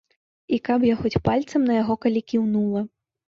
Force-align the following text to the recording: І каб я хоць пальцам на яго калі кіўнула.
І 0.55 0.57
каб 0.69 0.85
я 0.87 0.95
хоць 1.01 1.21
пальцам 1.29 1.67
на 1.67 1.77
яго 1.81 1.99
калі 2.07 2.25
кіўнула. 2.35 2.81